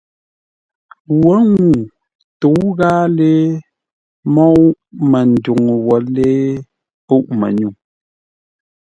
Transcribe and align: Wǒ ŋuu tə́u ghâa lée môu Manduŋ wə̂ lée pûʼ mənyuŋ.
Wǒ 1.21 1.33
ŋuu 1.51 1.77
tə́u 2.39 2.61
ghâa 2.77 2.95
lée 3.17 3.39
môu 4.33 4.59
Manduŋ 5.11 5.59
wə̂ 5.85 5.97
lée 6.15 6.33
pûʼ 7.07 7.25
mənyuŋ. 7.39 7.73